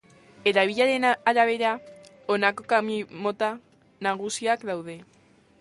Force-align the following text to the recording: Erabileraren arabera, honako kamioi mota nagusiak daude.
Erabileraren 0.51 1.05
arabera, 1.31 1.75
honako 2.37 2.67
kamioi 2.73 3.21
mota 3.27 3.53
nagusiak 4.09 4.71
daude. 4.73 5.01